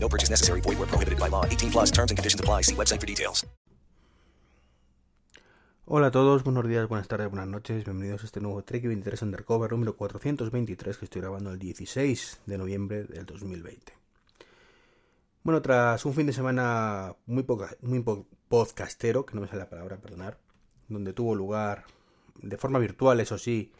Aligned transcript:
No 0.00 0.08
purchase 0.08 0.30
necessary. 0.30 0.60
Void 0.62 0.78
where 0.78 0.88
prohibited 0.88 1.18
by 1.18 1.28
law. 1.28 1.44
18 1.44 1.70
plus 1.70 1.90
terms 1.90 2.10
and 2.10 2.16
conditions 2.16 2.40
apply. 2.40 2.62
See 2.62 2.74
website 2.74 3.00
for 3.00 3.06
details. 3.06 3.46
Hola 5.90 6.08
a 6.08 6.10
todos, 6.10 6.44
buenos 6.44 6.68
días, 6.68 6.86
buenas 6.86 7.08
tardes, 7.08 7.30
buenas 7.30 7.48
noches. 7.48 7.82
Bienvenidos 7.86 8.22
a 8.22 8.26
este 8.26 8.42
nuevo 8.42 8.62
Trek 8.62 8.86
23 8.86 9.22
Undercover 9.22 9.72
número 9.72 9.96
423 9.96 10.98
que 10.98 11.06
estoy 11.06 11.22
grabando 11.22 11.50
el 11.50 11.58
16 11.58 12.40
de 12.44 12.58
noviembre 12.58 13.04
del 13.04 13.24
2020. 13.24 13.94
Bueno, 15.44 15.62
tras 15.62 16.04
un 16.04 16.12
fin 16.12 16.26
de 16.26 16.34
semana 16.34 17.16
muy, 17.24 17.42
poca, 17.42 17.70
muy 17.80 18.00
po 18.00 18.26
podcastero, 18.48 19.24
que 19.24 19.34
no 19.34 19.40
me 19.40 19.46
sale 19.46 19.60
la 19.60 19.70
palabra, 19.70 19.96
perdonar, 19.96 20.38
donde 20.88 21.14
tuvo 21.14 21.34
lugar 21.34 21.86
de 22.42 22.58
forma 22.58 22.78
virtual, 22.78 23.20
eso 23.20 23.38
sí, 23.38 23.72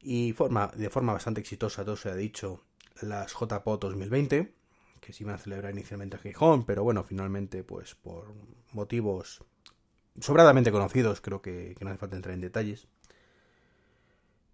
y 0.00 0.32
forma, 0.32 0.72
de 0.74 0.90
forma 0.90 1.12
bastante 1.12 1.40
exitosa, 1.40 1.84
todo 1.84 1.94
se 1.96 2.10
ha 2.10 2.16
dicho, 2.16 2.64
las 3.02 3.34
JPO 3.34 3.76
2020, 3.76 4.52
que 5.06 5.12
se 5.12 5.22
iban 5.22 5.36
a 5.36 5.38
celebrar 5.38 5.72
inicialmente 5.72 6.16
en 6.16 6.22
Gijón, 6.24 6.64
pero 6.64 6.82
bueno, 6.82 7.04
finalmente, 7.04 7.62
pues 7.62 7.94
por 7.94 8.34
motivos 8.72 9.44
sobradamente 10.20 10.72
conocidos, 10.72 11.20
creo 11.20 11.40
que, 11.40 11.76
no 11.80 11.90
hace 11.90 11.98
falta 11.98 12.16
entrar 12.16 12.34
en 12.34 12.40
detalles, 12.40 12.88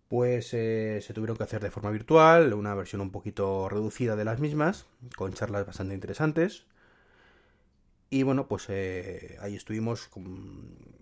pues 0.09 0.53
eh, 0.53 1.01
se 1.01 1.15
tuvieron 1.15 1.39
que 1.39 1.45
hacer 1.45 1.63
de 1.63 1.71
forma 1.71 1.91
virtual, 1.91 2.53
una 2.53 2.75
versión 2.75 3.01
un 3.01 3.11
poquito 3.11 3.71
reducida 3.71 4.15
de 4.15 4.27
las 4.27 4.41
mismas, 4.41 4.85
con 5.17 5.33
charlas 5.33 5.65
bastante 5.65 5.95
interesantes. 5.95 6.67
Y 8.11 8.23
bueno, 8.25 8.47
pues 8.47 8.67
eh, 8.69 9.39
ahí 9.41 9.57
estuvimos, 9.57 10.11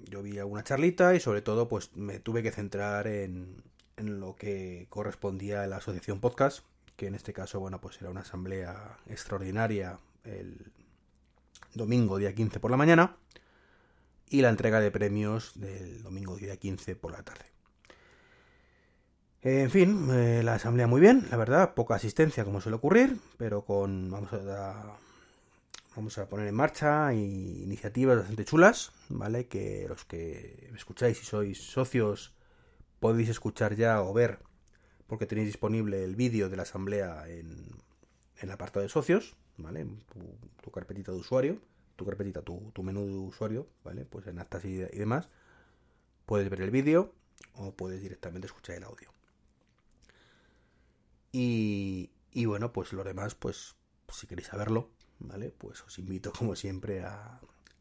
yo 0.08 0.22
vi 0.22 0.38
alguna 0.38 0.62
charlita 0.62 1.16
y 1.16 1.20
sobre 1.20 1.42
todo 1.42 1.68
pues 1.68 1.90
me 1.96 2.20
tuve 2.20 2.44
que 2.44 2.52
centrar 2.52 3.08
en, 3.08 3.64
en 3.96 4.20
lo 4.20 4.36
que 4.36 4.86
correspondía 4.90 5.64
a 5.64 5.66
la 5.66 5.78
asociación 5.78 6.20
podcast, 6.20 6.64
que 7.00 7.06
en 7.06 7.14
este 7.14 7.32
caso, 7.32 7.58
bueno, 7.58 7.80
pues 7.80 7.98
era 8.02 8.10
una 8.10 8.20
asamblea 8.20 8.98
extraordinaria 9.06 9.98
el 10.22 10.70
domingo 11.72 12.18
día 12.18 12.34
15 12.34 12.60
por 12.60 12.70
la 12.70 12.76
mañana 12.76 13.16
y 14.28 14.42
la 14.42 14.50
entrega 14.50 14.80
de 14.80 14.90
premios 14.90 15.58
del 15.58 16.02
domingo 16.02 16.36
día 16.36 16.58
15 16.58 16.96
por 16.96 17.12
la 17.12 17.22
tarde. 17.22 17.46
En 19.40 19.70
fin, 19.70 20.10
eh, 20.10 20.42
la 20.44 20.56
asamblea 20.56 20.86
muy 20.86 21.00
bien, 21.00 21.26
la 21.30 21.38
verdad, 21.38 21.72
poca 21.72 21.94
asistencia 21.94 22.44
como 22.44 22.60
suele 22.60 22.76
ocurrir, 22.76 23.18
pero 23.38 23.64
con 23.64 24.10
vamos 24.10 24.34
a 24.34 24.98
vamos 25.96 26.18
a 26.18 26.28
poner 26.28 26.48
en 26.48 26.54
marcha 26.54 27.14
iniciativas 27.14 28.18
bastante 28.18 28.44
chulas, 28.44 28.92
¿vale? 29.08 29.46
Que 29.46 29.86
los 29.88 30.04
que 30.04 30.70
escucháis 30.76 31.22
y 31.22 31.24
sois 31.24 31.62
socios 31.62 32.34
podéis 32.98 33.30
escuchar 33.30 33.74
ya 33.74 34.02
o 34.02 34.12
ver 34.12 34.49
porque 35.10 35.26
tenéis 35.26 35.48
disponible 35.48 36.04
el 36.04 36.14
vídeo 36.14 36.48
de 36.48 36.56
la 36.56 36.62
asamblea 36.62 37.28
en, 37.28 37.66
el 38.36 38.50
apartado 38.52 38.84
de 38.84 38.88
socios, 38.88 39.34
¿vale? 39.56 39.84
Tu, 39.84 40.20
tu 40.62 40.70
carpetita 40.70 41.10
de 41.10 41.18
usuario, 41.18 41.60
tu 41.96 42.06
carpetita, 42.06 42.42
tu, 42.42 42.72
menú 42.84 43.04
de 43.04 43.16
usuario, 43.16 43.66
¿vale? 43.82 44.04
Pues 44.04 44.28
en 44.28 44.38
actas 44.38 44.64
y, 44.64 44.68
y 44.68 44.98
demás 44.98 45.28
puedes 46.26 46.48
ver 46.48 46.60
el 46.60 46.70
vídeo 46.70 47.12
o 47.54 47.72
puedes 47.72 48.00
directamente 48.00 48.46
escuchar 48.46 48.76
el 48.76 48.84
audio. 48.84 49.12
Y, 51.32 52.12
y, 52.30 52.44
bueno, 52.44 52.72
pues 52.72 52.92
lo 52.92 53.02
demás, 53.02 53.34
pues 53.34 53.74
si 54.12 54.28
queréis 54.28 54.46
saberlo, 54.46 54.90
¿vale? 55.18 55.50
Pues 55.50 55.82
os 55.82 55.98
invito 55.98 56.30
como 56.38 56.54
siempre 56.54 57.02
a 57.02 57.40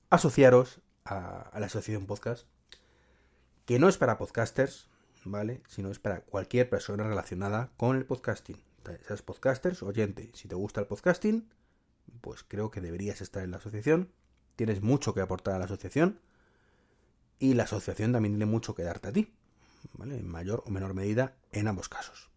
asociaros 0.09 0.81
a, 1.05 1.41
a, 1.41 1.59
la 1.59 1.67
asociación 1.67 2.07
podcast, 2.07 2.47
que 3.67 3.77
no 3.77 3.87
es 3.87 3.99
para 3.99 4.17
podcasters, 4.17 4.89
¿vale? 5.29 5.61
Sino 5.67 5.91
es 5.91 5.99
para 5.99 6.21
cualquier 6.21 6.69
persona 6.69 7.07
relacionada 7.07 7.71
con 7.77 7.95
el 7.95 8.05
podcasting. 8.05 8.57
Seas 9.05 9.21
podcasters, 9.21 9.83
oyente, 9.83 10.31
si 10.33 10.47
te 10.47 10.55
gusta 10.55 10.81
el 10.81 10.87
podcasting, 10.87 11.47
pues 12.21 12.43
creo 12.43 12.71
que 12.71 12.81
deberías 12.81 13.21
estar 13.21 13.43
en 13.43 13.51
la 13.51 13.57
asociación. 13.57 14.09
Tienes 14.55 14.81
mucho 14.81 15.13
que 15.13 15.21
aportar 15.21 15.55
a 15.55 15.59
la 15.59 15.65
asociación. 15.65 16.19
Y 17.37 17.53
la 17.53 17.63
asociación 17.63 18.11
también 18.11 18.33
tiene 18.33 18.45
mucho 18.45 18.75
que 18.75 18.83
darte 18.83 19.07
a 19.07 19.13
ti, 19.13 19.31
¿vale? 19.93 20.17
En 20.17 20.27
mayor 20.27 20.63
o 20.65 20.71
menor 20.71 20.93
medida 20.93 21.35
en 21.51 21.67
ambos 21.67 21.87
casos. 21.87 22.29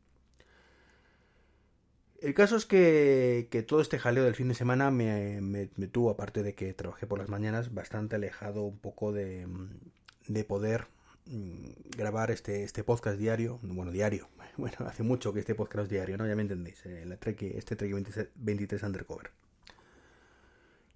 El 2.20 2.34
caso 2.34 2.54
es 2.54 2.66
que, 2.66 3.48
que, 3.50 3.64
todo 3.64 3.80
este 3.80 3.98
jaleo 3.98 4.22
del 4.22 4.36
fin 4.36 4.46
de 4.46 4.54
semana 4.54 4.92
me, 4.92 5.40
me, 5.40 5.66
tuvo, 5.88 6.10
aparte 6.10 6.44
de 6.44 6.54
que 6.54 6.72
trabajé 6.72 7.04
por 7.04 7.18
las 7.18 7.28
mañanas, 7.28 7.74
bastante 7.74 8.14
alejado 8.14 8.62
un 8.62 8.78
poco 8.78 9.12
de, 9.12 9.48
de 10.28 10.44
poder 10.44 10.86
grabar 11.24 12.30
este, 12.30 12.64
este 12.64 12.84
podcast 12.84 13.18
diario. 13.18 13.58
Bueno, 13.62 13.90
diario. 13.90 14.28
Bueno, 14.58 14.76
hace 14.80 15.02
mucho 15.02 15.32
que 15.32 15.40
este 15.40 15.54
podcast 15.54 15.84
es 15.84 15.88
diario, 15.88 16.18
¿no? 16.18 16.26
Ya 16.26 16.36
me 16.36 16.42
entendéis. 16.42 16.84
Eh, 16.84 17.06
la 17.06 17.16
trek, 17.16 17.42
este 17.42 17.74
Trek 17.74 17.90
23, 17.90 18.28
23 18.34 18.82
Undercover. 18.82 19.30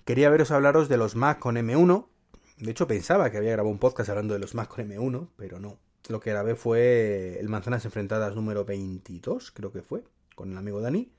Quería 0.05 0.29
veros 0.29 0.51
hablaros 0.51 0.91
de 0.91 0.99
los 0.99 1.17
Mac 1.17 1.39
con 1.39 1.57
M1. 1.57 2.07
De 2.59 2.71
hecho, 2.71 2.87
pensaba 2.87 3.31
que 3.31 3.39
había 3.39 3.53
grabado 3.53 3.73
un 3.73 3.79
podcast 3.79 4.11
hablando 4.11 4.35
de 4.35 4.41
los 4.41 4.55
Mac 4.55 4.69
con 4.69 4.87
M1, 4.87 5.29
pero 5.37 5.59
no. 5.59 5.79
Lo 6.09 6.21
que 6.21 6.31
grabé 6.31 6.55
fue 6.55 7.39
el 7.41 7.49
Manzanas 7.49 7.87
Enfrentadas 7.87 8.35
número 8.35 8.67
22, 8.67 9.53
creo 9.53 9.73
que 9.73 9.81
fue, 9.81 10.05
con 10.35 10.53
el 10.53 10.59
amigo 10.59 10.83
Dani. 10.83 11.11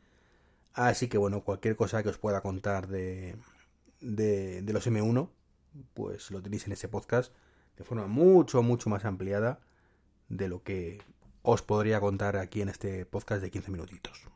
Así 0.74 1.08
que 1.08 1.18
bueno, 1.18 1.44
cualquier 1.44 1.76
cosa 1.76 2.04
que 2.04 2.10
os 2.10 2.20
pueda 2.20 2.42
contar 2.42 2.88
de, 2.88 3.36
de, 4.00 4.62
de, 4.62 4.74
los 4.74 4.86
M1, 4.88 5.28
pues 5.96 6.30
lo 6.30 6.42
tenéis 6.42 6.68
en 6.68 6.74
ese 6.74 6.88
podcast 6.88 7.34
de 7.78 7.84
forma 7.84 8.08
mucho, 8.08 8.64
mucho 8.64 8.90
más 8.90 9.06
ampliada 9.06 9.60
de 10.30 10.48
lo 10.48 10.64
que 10.64 11.02
os 11.42 11.62
podría 11.62 12.00
contar 12.00 12.38
aquí 12.38 12.62
en 12.62 12.70
este 12.70 13.06
podcast 13.06 13.42
de 13.42 13.52
15 13.52 13.72
minutitos. 13.72 14.28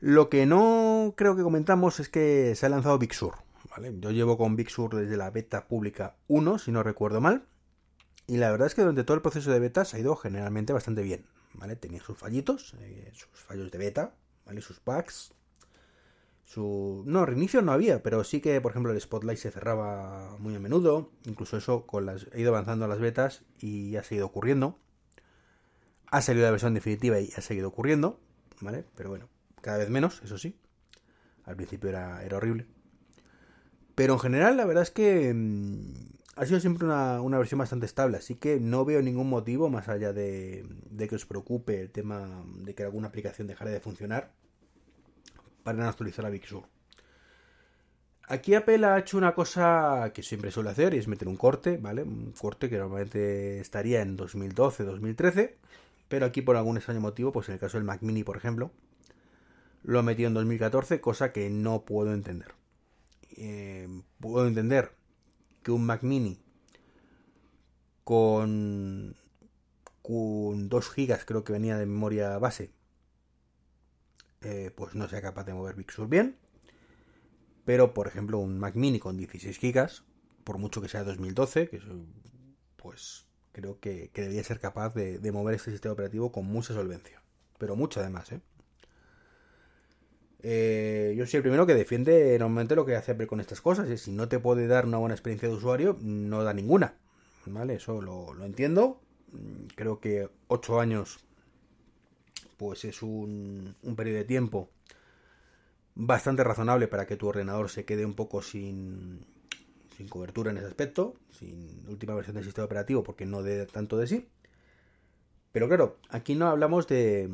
Lo 0.00 0.28
que 0.28 0.46
no 0.46 1.14
creo 1.16 1.34
que 1.34 1.42
comentamos 1.42 1.98
es 1.98 2.08
que 2.08 2.54
se 2.54 2.66
ha 2.66 2.68
lanzado 2.68 2.98
Big 2.98 3.14
Sur. 3.14 3.36
¿vale? 3.70 3.92
Yo 3.98 4.12
llevo 4.12 4.38
con 4.38 4.54
Big 4.54 4.70
Sur 4.70 4.94
desde 4.94 5.16
la 5.16 5.30
beta 5.30 5.66
pública 5.66 6.14
1, 6.28 6.58
si 6.58 6.70
no 6.70 6.84
recuerdo 6.84 7.20
mal. 7.20 7.46
Y 8.28 8.36
la 8.36 8.50
verdad 8.50 8.66
es 8.66 8.74
que 8.74 8.82
durante 8.82 9.02
todo 9.02 9.16
el 9.16 9.22
proceso 9.22 9.50
de 9.50 9.58
beta 9.58 9.82
ha 9.92 9.98
ido 9.98 10.14
generalmente 10.14 10.72
bastante 10.72 11.02
bien. 11.02 11.24
¿vale? 11.54 11.74
Tenía 11.76 12.00
sus 12.00 12.16
fallitos, 12.16 12.74
eh, 12.80 13.10
sus 13.12 13.30
fallos 13.30 13.70
de 13.70 13.78
beta, 13.78 14.14
¿vale? 14.46 14.60
Sus 14.60 14.82
bugs. 14.84 15.32
Su... 16.48 17.02
No, 17.04 17.26
reinicio 17.26 17.60
no 17.60 17.72
había, 17.72 18.02
pero 18.02 18.24
sí 18.24 18.40
que, 18.40 18.58
por 18.62 18.72
ejemplo, 18.72 18.90
el 18.90 18.98
Spotlight 18.98 19.38
se 19.38 19.50
cerraba 19.50 20.34
muy 20.38 20.54
a 20.54 20.58
menudo. 20.58 21.10
Incluso 21.26 21.58
eso 21.58 21.86
con 21.86 22.06
las... 22.06 22.26
he 22.32 22.40
ido 22.40 22.48
avanzando 22.48 22.86
a 22.86 22.88
las 22.88 23.00
betas 23.00 23.44
y 23.60 23.96
ha 23.96 24.02
seguido 24.02 24.24
ocurriendo. 24.24 24.78
Ha 26.06 26.22
salido 26.22 26.46
la 26.46 26.50
versión 26.50 26.72
definitiva 26.72 27.20
y 27.20 27.30
ha 27.36 27.42
seguido 27.42 27.68
ocurriendo, 27.68 28.18
¿vale? 28.62 28.86
Pero 28.96 29.10
bueno, 29.10 29.28
cada 29.60 29.76
vez 29.76 29.90
menos, 29.90 30.22
eso 30.24 30.38
sí. 30.38 30.58
Al 31.44 31.54
principio 31.54 31.90
era, 31.90 32.24
horrible. 32.32 32.66
Pero 33.94 34.14
en 34.14 34.20
general, 34.20 34.56
la 34.56 34.64
verdad 34.64 34.84
es 34.84 34.90
que 34.90 35.34
mmm, 35.34 35.92
ha 36.36 36.46
sido 36.46 36.60
siempre 36.60 36.86
una, 36.86 37.20
una, 37.20 37.36
versión 37.36 37.58
bastante 37.58 37.84
estable, 37.84 38.16
así 38.16 38.36
que 38.36 38.58
no 38.58 38.86
veo 38.86 39.02
ningún 39.02 39.28
motivo 39.28 39.68
más 39.68 39.88
allá 39.90 40.14
de, 40.14 40.64
de, 40.88 41.08
que 41.08 41.16
os 41.16 41.26
preocupe 41.26 41.78
el 41.78 41.90
tema 41.90 42.42
de 42.60 42.74
que 42.74 42.84
alguna 42.84 43.08
aplicación 43.08 43.48
dejara 43.48 43.70
de 43.70 43.80
funcionar 43.80 44.32
para 45.68 45.88
actualizar 45.88 46.24
a 46.24 46.30
Big 46.30 46.46
Sur. 46.46 46.64
Aquí 48.26 48.54
Apple 48.54 48.86
ha 48.86 48.98
hecho 48.98 49.18
una 49.18 49.34
cosa 49.34 50.12
que 50.14 50.22
siempre 50.22 50.50
suele 50.50 50.70
hacer 50.70 50.94
y 50.94 50.98
es 50.98 51.08
meter 51.08 51.28
un 51.28 51.36
corte, 51.36 51.76
¿vale? 51.76 52.02
Un 52.02 52.32
corte 52.32 52.70
que 52.70 52.78
normalmente 52.78 53.60
estaría 53.60 54.00
en 54.00 54.16
2012-2013, 54.16 55.56
pero 56.08 56.26
aquí 56.26 56.40
por 56.40 56.56
algún 56.56 56.76
extraño 56.76 57.00
motivo, 57.00 57.32
pues 57.32 57.48
en 57.48 57.54
el 57.54 57.60
caso 57.60 57.76
del 57.76 57.84
Mac 57.84 58.00
Mini, 58.02 58.24
por 58.24 58.36
ejemplo, 58.36 58.70
lo 59.82 59.98
ha 59.98 60.02
metido 60.02 60.28
en 60.28 60.34
2014, 60.34 61.00
cosa 61.00 61.32
que 61.32 61.50
no 61.50 61.84
puedo 61.84 62.14
entender. 62.14 62.54
Eh, 63.36 63.88
puedo 64.20 64.46
entender 64.46 64.92
que 65.62 65.70
un 65.70 65.84
Mac 65.84 66.02
Mini 66.02 66.38
con, 68.04 69.16
con 70.00 70.68
2 70.68 70.94
GB 70.94 71.24
creo 71.26 71.44
que 71.44 71.52
venía 71.52 71.76
de 71.76 71.86
memoria 71.86 72.38
base 72.38 72.77
eh, 74.42 74.70
pues 74.74 74.94
no 74.94 75.08
sea 75.08 75.20
capaz 75.20 75.44
de 75.44 75.54
mover 75.54 75.74
Big 75.74 75.90
Sur 75.90 76.08
bien 76.08 76.36
pero 77.64 77.92
por 77.92 78.06
ejemplo 78.06 78.38
un 78.38 78.58
Mac 78.58 78.76
Mini 78.76 78.98
con 78.98 79.16
16 79.16 79.58
GB 79.60 79.88
por 80.44 80.58
mucho 80.58 80.80
que 80.80 80.88
sea 80.88 81.04
2012 81.04 81.68
que 81.68 81.80
pues 82.76 83.26
creo 83.52 83.78
que, 83.80 84.10
que 84.12 84.22
debería 84.22 84.44
ser 84.44 84.60
capaz 84.60 84.94
de, 84.94 85.20
mover 85.32 85.54
este 85.54 85.70
sistema 85.70 85.92
operativo 85.92 86.32
con 86.32 86.46
mucha 86.46 86.74
solvencia 86.74 87.22
pero 87.58 87.76
mucho 87.76 88.00
además 88.00 88.32
¿eh? 88.32 88.40
Eh, 90.40 91.14
yo 91.16 91.26
soy 91.26 91.38
el 91.38 91.42
primero 91.42 91.66
que 91.66 91.74
defiende 91.74 92.36
normalmente 92.38 92.76
lo 92.76 92.86
que 92.86 92.94
hace 92.94 93.12
Apple 93.12 93.26
con 93.26 93.40
estas 93.40 93.60
cosas. 93.60 93.88
Y 93.90 93.98
si 93.98 94.12
no 94.12 94.28
te 94.28 94.38
puede 94.38 94.66
dar 94.66 94.86
una 94.86 94.98
buena 94.98 95.14
experiencia 95.14 95.48
de 95.48 95.54
usuario, 95.54 95.96
no 96.00 96.44
da 96.44 96.54
ninguna. 96.54 96.94
¿Vale? 97.46 97.74
Eso 97.74 98.00
lo, 98.00 98.34
lo 98.34 98.44
entiendo. 98.44 99.00
Creo 99.74 100.00
que 100.00 100.28
8 100.48 100.80
años 100.80 101.24
pues 102.58 102.84
es 102.84 103.02
un, 103.02 103.74
un 103.82 103.96
periodo 103.96 104.18
de 104.18 104.24
tiempo 104.24 104.68
bastante 105.94 106.44
razonable 106.44 106.88
para 106.88 107.06
que 107.06 107.16
tu 107.16 107.28
ordenador 107.28 107.70
se 107.70 107.84
quede 107.84 108.04
un 108.04 108.14
poco 108.14 108.42
sin, 108.42 109.24
sin 109.96 110.08
cobertura 110.08 110.50
en 110.50 110.58
ese 110.58 110.66
aspecto, 110.66 111.16
sin 111.30 111.86
última 111.88 112.14
versión 112.14 112.34
del 112.34 112.44
sistema 112.44 112.66
operativo 112.66 113.02
porque 113.02 113.24
no 113.24 113.42
dé 113.42 113.64
tanto 113.66 113.96
de 113.96 114.06
sí. 114.06 114.28
Pero 115.52 115.68
claro, 115.68 115.98
aquí 116.10 116.34
no 116.34 116.48
hablamos 116.48 116.86
de, 116.88 117.30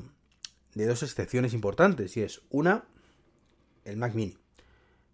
de 0.74 0.86
dos 0.86 1.02
excepciones 1.02 1.52
importantes 1.52 2.16
y 2.16 2.22
es 2.22 2.42
una, 2.50 2.84
el 3.84 3.96
Mac 3.96 4.14
Mini. 4.14 4.38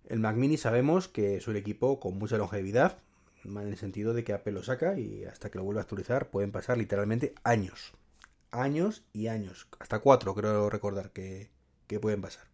El 0.08 0.18
Mac 0.18 0.36
Mini 0.36 0.56
sabemos 0.56 1.08
que 1.08 1.36
es 1.36 1.48
un 1.48 1.56
equipo 1.56 1.98
con 2.00 2.18
mucha 2.18 2.36
longevidad, 2.36 2.98
en 3.44 3.56
el 3.56 3.76
sentido 3.76 4.12
de 4.12 4.22
que 4.22 4.32
Apple 4.32 4.52
lo 4.52 4.62
saca 4.62 4.98
y 4.98 5.24
hasta 5.24 5.50
que 5.50 5.58
lo 5.58 5.64
vuelva 5.64 5.80
a 5.80 5.84
actualizar 5.84 6.30
pueden 6.30 6.52
pasar 6.52 6.76
literalmente 6.76 7.32
años 7.42 7.94
años 8.50 9.04
y 9.12 9.28
años. 9.28 9.68
Hasta 9.78 10.00
cuatro 10.00 10.34
creo 10.34 10.70
recordar 10.70 11.10
que, 11.10 11.50
pueden 12.00 12.20
pasar. 12.20 12.46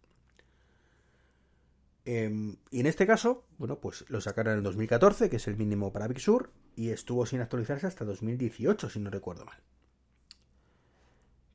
Em, 2.05 2.57
y 2.71 2.79
en 2.79 2.85
este 2.87 3.05
caso, 3.05 3.45
bueno, 3.57 3.79
pues 3.79 4.05
lo 4.07 4.21
sacaron 4.21 4.53
en 4.53 4.57
el 4.59 4.63
2014, 4.63 5.29
que 5.29 5.35
es 5.35 5.47
el 5.47 5.57
mínimo 5.57 5.91
para 5.91 6.07
Big 6.07 6.19
Sur, 6.19 6.51
y 6.75 6.89
estuvo 6.89 7.25
sin 7.25 7.41
actualizarse 7.41 7.85
hasta 7.85 8.05
2018, 8.05 8.89
si 8.89 8.99
no 8.99 9.09
recuerdo 9.09 9.45
mal. 9.45 9.57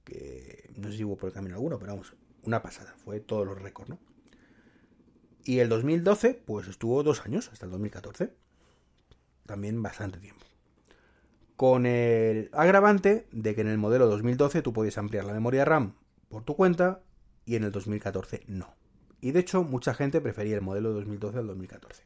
Que 0.04 0.70
no 0.76 0.90
sé 0.90 0.98
si 0.98 1.04
hubo 1.04 1.16
por 1.16 1.28
el 1.28 1.34
camino 1.34 1.56
alguno, 1.56 1.78
pero 1.78 1.92
vamos, 1.92 2.14
una 2.42 2.62
pasada, 2.62 2.94
fue 3.04 3.20
todos 3.20 3.46
los 3.46 3.60
récords, 3.60 3.90
¿no? 3.90 3.98
Y 5.44 5.58
el 5.58 5.68
2012, 5.68 6.34
pues 6.34 6.68
estuvo 6.68 7.02
dos 7.02 7.24
años, 7.24 7.48
hasta 7.52 7.66
el 7.66 7.72
2014. 7.72 8.32
También 9.46 9.82
bastante 9.82 10.20
tiempo 10.20 10.51
con 11.62 11.86
el 11.86 12.50
agravante 12.54 13.28
de 13.30 13.54
que 13.54 13.60
en 13.60 13.68
el 13.68 13.78
modelo 13.78 14.08
2012 14.08 14.62
tú 14.62 14.72
podías 14.72 14.98
ampliar 14.98 15.24
la 15.24 15.32
memoria 15.32 15.64
RAM 15.64 15.94
por 16.28 16.42
tu 16.42 16.56
cuenta 16.56 17.04
y 17.44 17.54
en 17.54 17.62
el 17.62 17.70
2014 17.70 18.42
no. 18.48 18.74
Y 19.20 19.30
de 19.30 19.38
hecho 19.38 19.62
mucha 19.62 19.94
gente 19.94 20.20
prefería 20.20 20.56
el 20.56 20.60
modelo 20.60 20.92
2012 20.92 21.38
al 21.38 21.46
2014. 21.46 22.02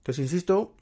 Entonces 0.00 0.22
insisto 0.22 0.74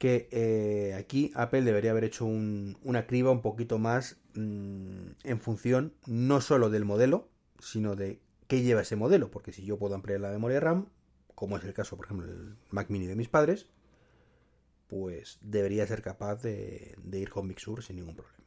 que 0.00 0.28
eh, 0.32 0.94
aquí 0.98 1.30
Apple 1.36 1.62
debería 1.62 1.92
haber 1.92 2.02
hecho 2.02 2.24
una 2.24 3.06
criba 3.06 3.30
un 3.30 3.40
poquito 3.40 3.78
más 3.78 4.16
mm, 4.34 5.10
en 5.22 5.40
función 5.40 5.94
no 6.06 6.40
solo 6.40 6.70
del 6.70 6.86
modelo, 6.86 7.28
sino 7.60 7.94
de 7.94 8.20
qué 8.48 8.62
lleva 8.62 8.80
ese 8.80 8.96
modelo. 8.96 9.30
Porque 9.30 9.52
si 9.52 9.64
yo 9.64 9.78
puedo 9.78 9.94
ampliar 9.94 10.18
la 10.18 10.32
memoria 10.32 10.58
RAM, 10.58 10.88
como 11.36 11.56
es 11.56 11.62
el 11.62 11.72
caso 11.72 11.96
por 11.96 12.06
ejemplo 12.06 12.26
del 12.26 12.56
Mac 12.70 12.90
mini 12.90 13.06
de 13.06 13.14
mis 13.14 13.28
padres, 13.28 13.68
pues 14.88 15.38
debería 15.42 15.86
ser 15.86 16.02
capaz 16.02 16.42
de, 16.42 16.96
ir 17.12 17.30
con 17.30 17.46
Big 17.46 17.60
Sur 17.60 17.84
sin 17.84 17.96
ningún 17.96 18.16
problema. 18.16 18.46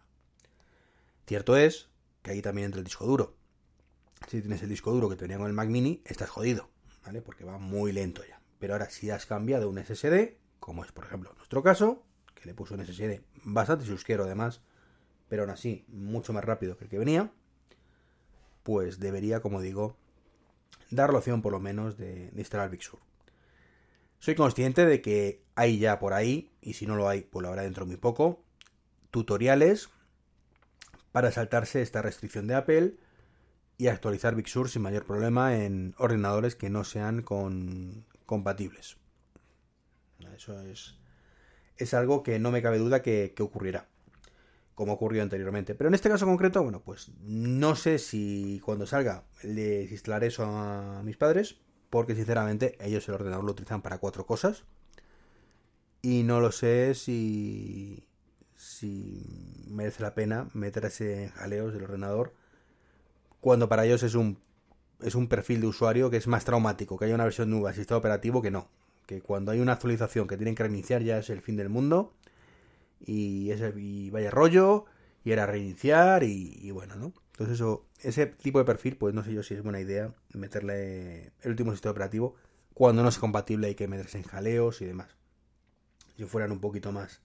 Cierto 1.26 1.56
es 1.56 1.90
que 2.24 2.32
ahí 2.32 2.42
también 2.42 2.66
entra 2.66 2.80
el 2.80 2.86
disco 2.86 3.06
duro. 3.06 3.38
Si 4.28 4.42
tienes 4.42 4.62
el 4.64 4.70
disco 4.70 4.92
duro 4.92 5.08
que 5.08 5.16
tenía 5.16 5.38
con 5.38 5.48
el 5.48 5.54
Mac 5.54 5.70
Mini, 5.70 6.02
estás 6.06 6.30
jodido, 6.30 6.70
¿vale? 7.06 7.22
Porque 7.22 7.46
va 7.46 7.58
muy 7.58 7.92
lento 7.92 8.24
ya. 8.28 8.42
Pero 8.60 8.74
ahora, 8.74 8.90
si 8.90 9.10
has 9.10 9.26
cambiado 9.26 9.70
un 9.70 9.84
SSD, 9.84 10.36
como 10.60 10.84
es 10.84 10.92
por 10.92 11.06
ejemplo 11.06 11.34
nuestro 11.36 11.64
caso, 11.64 12.04
que 12.36 12.46
le 12.46 12.54
puso 12.54 12.74
un 12.74 12.86
SSD 12.86 13.22
bastante 13.44 13.86
chusquero 13.86 14.24
además, 14.24 14.62
pero 15.30 15.44
aún 15.44 15.52
así 15.52 15.86
mucho 15.88 16.34
más 16.34 16.44
rápido 16.44 16.76
que 16.76 16.86
el 16.86 16.90
que 16.90 17.00
venía, 17.00 17.32
pues 18.64 19.00
debería, 19.00 19.42
como 19.42 19.62
digo, 19.62 19.96
dar 20.90 21.12
la 21.14 21.20
opción 21.20 21.42
por 21.42 21.52
lo 21.52 21.60
menos 21.60 21.98
de, 21.98 22.32
de 22.32 22.40
instalar 22.40 22.70
Big 22.70 22.84
Sur. 22.84 23.00
Soy 24.22 24.36
consciente 24.36 24.86
de 24.86 25.02
que 25.02 25.42
hay 25.56 25.80
ya 25.80 25.98
por 25.98 26.14
ahí, 26.14 26.52
y 26.62 26.74
si 26.74 26.86
no 26.86 26.96
lo 26.96 27.10
hay, 27.10 27.22
pues 27.22 27.42
lo 27.42 27.50
habrá 27.50 27.64
dentro 27.64 27.88
muy 27.88 27.98
poco, 27.98 28.44
tutoriales 29.10 29.90
para 31.12 31.32
saltarse 31.32 31.82
esta 31.82 32.04
restricción 32.04 32.46
de 32.46 32.54
Apple 32.54 32.98
y 33.80 33.88
actualizar 33.88 34.36
Big 34.36 34.48
Sur 34.48 34.70
sin 34.70 34.84
mayor 34.84 35.08
problema 35.08 35.58
en 35.58 35.96
ordenadores 35.98 36.56
que 36.56 36.70
no 36.70 36.84
sean 36.84 37.26
compatibles. 38.28 38.98
Eso 40.36 40.62
es, 40.62 41.00
es 41.78 41.96
algo 41.96 42.22
que 42.22 42.38
no 42.38 42.52
me 42.52 42.62
cabe 42.62 42.78
duda 42.78 43.02
que, 43.02 43.34
que 43.36 43.42
ocurrirá, 43.42 43.88
como 44.76 44.94
ocurrió 44.94 45.24
anteriormente. 45.24 45.74
Pero 45.74 45.88
en 45.88 45.96
este 45.96 46.10
caso 46.10 46.28
concreto, 46.28 46.62
bueno, 46.62 46.84
pues 46.84 47.10
no 47.24 47.76
sé 47.76 47.98
si 47.98 48.62
cuando 48.64 48.86
salga 48.86 49.24
les 49.42 49.92
instalaré 49.92 50.28
eso 50.28 50.46
a 50.46 51.02
mis 51.02 51.18
padres, 51.18 51.60
porque 51.92 52.16
sinceramente 52.16 52.78
ellos 52.80 53.08
el 53.08 53.16
ordenador 53.16 53.44
lo 53.44 53.52
utilizan 53.52 53.84
para 53.84 54.00
cuatro 54.00 54.26
cosas. 54.26 54.64
Y 56.02 56.24
no 56.24 56.40
lo 56.40 56.52
sé 56.52 56.96
si 56.96 58.08
si 58.56 59.66
merece 59.68 60.02
la 60.02 60.16
pena 60.16 60.48
meterse 60.54 61.24
en 61.24 61.30
jaleos 61.32 61.74
del 61.74 61.84
ordenador 61.84 62.34
cuando 63.40 63.68
para 63.68 63.86
ellos 63.86 64.04
es 64.04 64.16
un 64.16 64.40
es 65.02 65.16
un 65.16 65.28
perfil 65.28 65.62
de 65.62 65.68
usuario 65.68 66.10
que 66.10 66.18
es 66.18 66.28
más 66.28 66.46
traumático, 66.46 66.98
que 66.98 67.06
haya 67.06 67.16
una 67.16 67.24
versión 67.26 67.50
nueva 67.50 67.70
del 67.70 67.78
sistema 67.78 67.98
operativo 67.98 68.42
que 68.42 68.52
no, 68.52 68.70
que 69.06 69.22
cuando 69.22 69.52
hay 69.52 69.60
una 69.60 69.74
actualización 69.74 70.28
que 70.28 70.38
tienen 70.38 70.56
que 70.56 70.64
reiniciar 70.64 71.02
ya 71.04 71.18
es 71.18 71.30
el 71.30 71.42
fin 71.42 71.58
del 71.58 71.70
mundo. 71.70 72.14
Y, 73.04 73.50
es, 73.50 73.62
y 73.76 74.12
vaya 74.12 74.30
rollo 74.32 74.86
y 75.24 75.32
era 75.32 75.48
reiniciar 75.48 76.24
y 76.24 76.70
bueno, 76.72 76.96
¿no? 76.96 77.14
Entonces 77.32 77.56
eso 77.56 77.86
ese 78.00 78.26
tipo 78.28 78.60
de 78.60 78.66
perfil, 78.66 78.98
pues 78.98 79.14
no 79.14 79.24
sé 79.24 79.34
yo 79.34 79.44
si 79.44 79.54
es 79.54 79.64
buena 79.64 79.80
idea 79.80 80.14
meterle 80.34 81.32
el 81.42 81.52
último 81.52 81.72
sistema 81.72 81.92
operativo 81.92 82.36
cuando 82.74 83.04
no 83.04 83.10
es 83.10 83.18
compatible 83.18 83.68
hay 83.68 83.76
que 83.76 83.88
meterse 83.88 84.18
en 84.18 84.24
jaleos 84.24 84.82
y 84.82 84.86
demás. 84.86 85.16
Si 86.18 86.26
fueran 86.26 86.52
un 86.52 86.60
poquito 86.60 86.92
más 86.92 87.22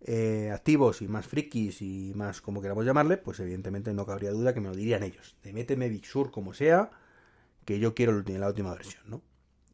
eh, 0.00 0.50
activos 0.52 1.02
y 1.02 1.08
más 1.08 1.26
frikis 1.26 1.82
y 1.82 2.12
más 2.14 2.40
como 2.40 2.62
queramos 2.62 2.84
llamarle, 2.84 3.16
pues 3.16 3.40
evidentemente 3.40 3.92
no 3.92 4.06
cabría 4.06 4.30
duda 4.30 4.54
que 4.54 4.60
me 4.60 4.68
lo 4.68 4.74
dirían 4.74 5.02
ellos. 5.02 5.36
De 5.42 5.52
méteme 5.52 5.88
Big 5.88 6.06
Sur 6.06 6.30
como 6.30 6.54
sea, 6.54 6.90
que 7.64 7.78
yo 7.78 7.94
quiero 7.94 8.22
la 8.22 8.48
última 8.48 8.72
versión, 8.74 9.02
¿no? 9.06 9.22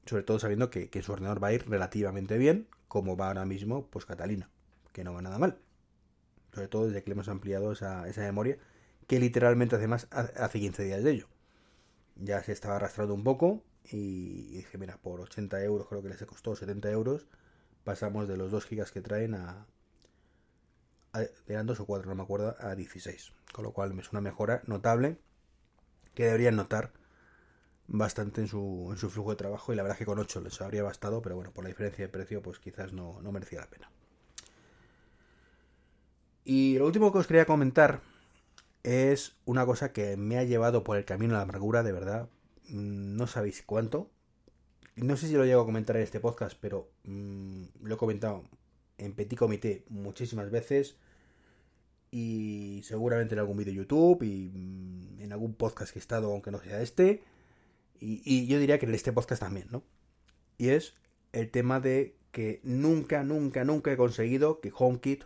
Sobre 0.06 0.22
todo 0.22 0.38
sabiendo 0.38 0.70
que, 0.70 0.90
su 1.02 1.12
ordenador 1.12 1.42
va 1.42 1.48
a 1.48 1.52
ir 1.52 1.68
relativamente 1.68 2.36
bien, 2.38 2.68
como 2.88 3.16
va 3.16 3.28
ahora 3.28 3.44
mismo, 3.44 3.86
pues 3.90 4.04
Catalina, 4.06 4.50
que 4.92 5.04
no 5.04 5.14
va 5.14 5.22
nada 5.22 5.38
mal. 5.38 5.58
Sobre 6.52 6.68
todo 6.68 6.86
desde 6.86 7.02
que 7.02 7.10
le 7.10 7.14
hemos 7.14 7.28
ampliado 7.28 7.72
esa, 7.72 8.08
esa 8.08 8.22
memoria 8.22 8.58
que 9.06 9.20
literalmente 9.20 9.76
hace 9.76 9.88
más 9.88 10.08
hace 10.12 10.60
15 10.60 10.84
días 10.84 11.02
de 11.02 11.10
ello. 11.10 11.28
Ya 12.16 12.42
se 12.42 12.52
estaba 12.52 12.76
arrastrando 12.76 13.14
un 13.14 13.24
poco 13.24 13.62
y 13.84 14.56
dije, 14.56 14.78
mira, 14.78 14.98
por 14.98 15.20
80 15.20 15.62
euros 15.62 15.88
creo 15.88 16.02
que 16.02 16.08
les 16.08 16.24
costó 16.24 16.56
70 16.56 16.90
euros, 16.90 17.26
pasamos 17.84 18.28
de 18.28 18.36
los 18.36 18.50
2 18.50 18.64
gigas 18.64 18.92
que 18.92 19.00
traen 19.00 19.34
a, 19.34 19.66
eran 21.46 21.66
2 21.66 21.80
o 21.80 21.86
4, 21.86 22.08
no 22.08 22.14
me 22.14 22.22
acuerdo, 22.22 22.56
a 22.58 22.74
16. 22.74 23.32
Con 23.52 23.64
lo 23.64 23.72
cual 23.72 23.98
es 23.98 24.10
una 24.12 24.20
mejora 24.20 24.62
notable 24.66 25.18
que 26.14 26.24
deberían 26.24 26.56
notar 26.56 26.92
bastante 27.86 28.40
en 28.40 28.48
su, 28.48 28.88
en 28.90 28.96
su 28.96 29.10
flujo 29.10 29.30
de 29.30 29.36
trabajo 29.36 29.72
y 29.72 29.76
la 29.76 29.82
verdad 29.82 29.96
es 29.96 29.98
que 29.98 30.06
con 30.06 30.18
8 30.18 30.40
les 30.40 30.60
habría 30.60 30.82
bastado, 30.82 31.20
pero 31.20 31.36
bueno, 31.36 31.52
por 31.52 31.64
la 31.64 31.68
diferencia 31.68 32.04
de 32.04 32.08
precio 32.08 32.42
pues 32.42 32.58
quizás 32.58 32.92
no, 32.92 33.20
no 33.20 33.32
merecía 33.32 33.60
la 33.60 33.68
pena. 33.68 33.90
Y 36.44 36.78
lo 36.78 36.86
último 36.86 37.12
que 37.12 37.18
os 37.18 37.26
quería 37.26 37.46
comentar 37.46 38.00
es 38.84 39.34
una 39.46 39.66
cosa 39.66 39.92
que 39.92 40.16
me 40.16 40.38
ha 40.38 40.44
llevado 40.44 40.84
por 40.84 40.96
el 40.98 41.04
camino 41.04 41.34
a 41.34 41.38
la 41.38 41.42
amargura, 41.42 41.82
de 41.82 41.92
verdad. 41.92 42.28
Mm, 42.68 43.16
no 43.16 43.26
sabéis 43.26 43.62
cuánto. 43.66 44.10
No 44.96 45.16
sé 45.16 45.26
si 45.26 45.34
lo 45.34 45.44
llego 45.44 45.62
a 45.62 45.66
comentar 45.66 45.96
en 45.96 46.02
este 46.02 46.20
podcast, 46.20 46.56
pero 46.60 46.90
mm, 47.04 47.64
lo 47.82 47.94
he 47.94 47.98
comentado 47.98 48.44
en 48.98 49.14
Petit 49.14 49.38
Comité 49.38 49.84
muchísimas 49.88 50.50
veces. 50.50 50.96
Y 52.10 52.82
seguramente 52.84 53.34
en 53.34 53.40
algún 53.40 53.56
vídeo 53.56 53.72
de 53.72 53.78
YouTube 53.78 54.22
y 54.22 54.50
mm, 54.54 55.20
en 55.20 55.32
algún 55.32 55.54
podcast 55.54 55.92
que 55.92 55.98
he 55.98 56.02
estado, 56.02 56.30
aunque 56.30 56.50
no 56.50 56.60
sea 56.60 56.80
este. 56.82 57.24
Y, 58.00 58.22
y 58.24 58.46
yo 58.46 58.58
diría 58.58 58.78
que 58.78 58.86
en 58.86 58.94
este 58.94 59.12
podcast 59.12 59.40
también, 59.40 59.66
¿no? 59.70 59.82
Y 60.58 60.68
es 60.68 60.94
el 61.32 61.50
tema 61.50 61.80
de 61.80 62.16
que 62.32 62.60
nunca, 62.64 63.24
nunca, 63.24 63.64
nunca 63.64 63.92
he 63.92 63.96
conseguido 63.96 64.60
que 64.60 64.72
HomeKit, 64.76 65.24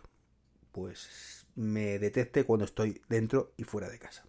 pues 0.71 1.38
me 1.59 1.99
detecte 1.99 2.45
cuando 2.45 2.63
estoy 2.63 3.01
dentro 3.09 3.51
y 3.57 3.65
fuera 3.65 3.89
de 3.89 3.99
casa. 3.99 4.23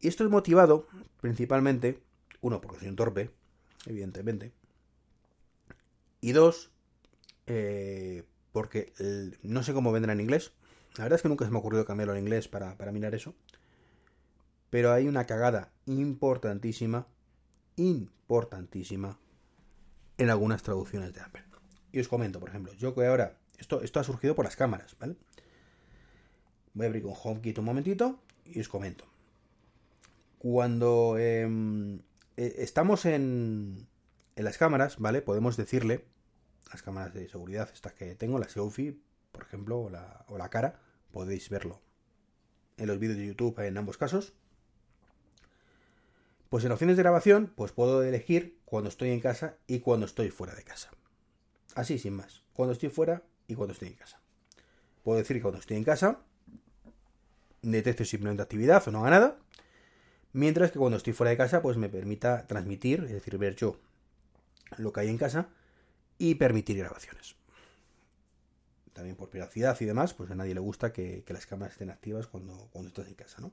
Y 0.00 0.08
esto 0.08 0.24
es 0.24 0.30
motivado 0.30 0.88
principalmente, 1.20 2.02
uno, 2.40 2.60
porque 2.60 2.80
soy 2.80 2.88
un 2.88 2.96
torpe, 2.96 3.30
evidentemente, 3.86 4.52
y 6.20 6.32
dos, 6.32 6.72
eh, 7.46 8.24
porque 8.50 8.92
no 9.44 9.62
sé 9.62 9.72
cómo 9.72 9.92
vendrá 9.92 10.12
en 10.12 10.20
inglés. 10.20 10.52
La 10.96 11.04
verdad 11.04 11.18
es 11.18 11.22
que 11.22 11.28
nunca 11.28 11.44
se 11.44 11.52
me 11.52 11.58
ha 11.58 11.60
ocurrido 11.60 11.84
cambiarlo 11.84 12.14
en 12.14 12.24
inglés 12.24 12.48
para, 12.48 12.76
para 12.76 12.90
mirar 12.90 13.14
eso. 13.14 13.36
Pero 14.70 14.92
hay 14.92 15.06
una 15.06 15.24
cagada 15.24 15.72
importantísima, 15.86 17.06
importantísima, 17.76 19.20
en 20.18 20.30
algunas 20.30 20.64
traducciones 20.64 21.14
de 21.14 21.20
Apple. 21.20 21.44
Y 21.92 22.00
os 22.00 22.08
comento, 22.08 22.40
por 22.40 22.48
ejemplo, 22.48 22.72
yo 22.72 22.92
que 22.92 23.06
ahora, 23.06 23.38
esto, 23.56 23.82
esto 23.82 24.00
ha 24.00 24.04
surgido 24.04 24.34
por 24.34 24.44
las 24.44 24.56
cámaras, 24.56 24.96
¿vale? 24.98 25.16
Voy 26.74 26.86
a 26.86 26.88
abrir 26.88 27.02
con 27.02 27.14
HomeKit 27.16 27.58
un 27.58 27.64
momentito 27.64 28.20
y 28.44 28.60
os 28.60 28.68
comento. 28.68 29.04
cuando 30.38 31.16
em, 31.18 32.00
e, 32.36 32.56
estamos 32.58 33.06
en, 33.06 33.86
las 34.36 34.58
cámaras, 34.58 34.98
¿vale? 34.98 35.22
Podemos 35.22 35.56
decirle, 35.56 36.04
las 36.70 36.82
cámaras 36.82 37.14
de 37.14 37.28
seguridad, 37.30 37.70
estas 37.72 37.94
que 37.94 38.14
tengo, 38.14 38.38
la 38.38 38.48
Xiaomi, 38.48 39.00
por 39.32 39.42
ejemplo, 39.44 39.80
o 39.80 39.88
la, 39.88 40.26
o 40.28 40.36
la 40.36 40.50
cara, 40.50 40.80
podéis 41.12 41.48
verlo 41.48 41.80
en 42.76 42.88
los 42.88 42.98
vídeos 42.98 43.16
de 43.18 43.26
YouTube 43.26 43.58
en 43.60 43.78
ambos 43.78 43.96
casos. 43.96 44.34
Pues 46.50 46.64
en 46.64 46.72
opciones 46.72 46.96
de 46.96 47.02
grabación, 47.02 47.52
pues 47.56 47.72
puedo 47.72 48.02
elegir 48.02 48.58
cuando 48.64 48.90
estoy 48.90 49.10
en 49.10 49.20
casa 49.20 49.56
y 49.66 49.80
cuando 49.80 50.04
estoy 50.04 50.30
fuera 50.30 50.54
de 50.54 50.64
casa. 50.64 50.90
Así, 51.74 51.98
sin 51.98 52.14
más. 52.14 52.42
Cuando 52.52 52.72
estoy 52.72 52.90
fuera 52.90 53.22
y 53.48 53.54
cuando 53.54 53.72
estoy 53.72 53.88
en 53.88 53.94
casa. 53.94 54.20
Puedo 55.02 55.18
decir 55.18 55.36
que 55.36 55.42
cuando 55.42 55.60
estoy 55.60 55.76
en 55.76 55.84
casa, 55.84 56.20
detecto 57.72 58.04
simplemente 58.04 58.42
actividad 58.42 58.86
o 58.86 58.90
no 58.90 59.00
haga 59.00 59.10
nada. 59.10 59.38
Mientras 60.32 60.72
que 60.72 60.78
cuando 60.78 60.96
estoy 60.96 61.12
fuera 61.12 61.30
de 61.30 61.36
casa, 61.36 61.62
pues 61.62 61.76
me 61.76 61.88
permita 61.88 62.46
transmitir, 62.46 63.04
es 63.04 63.12
decir, 63.12 63.38
ver 63.38 63.54
yo 63.54 63.78
lo 64.78 64.92
que 64.92 65.00
hay 65.00 65.08
en 65.08 65.18
casa 65.18 65.48
y 66.18 66.34
permitir 66.34 66.76
grabaciones. 66.78 67.36
También 68.92 69.16
por 69.16 69.30
privacidad 69.30 69.76
y 69.80 69.84
demás, 69.84 70.14
pues 70.14 70.30
a 70.30 70.34
nadie 70.34 70.54
le 70.54 70.60
gusta 70.60 70.92
que, 70.92 71.24
las 71.28 71.46
cámaras 71.46 71.74
estén 71.74 71.90
activas 71.90 72.26
cuando, 72.26 72.68
cuando 72.72 72.88
estás 72.88 73.08
en 73.08 73.14
casa, 73.14 73.40
¿no? 73.40 73.52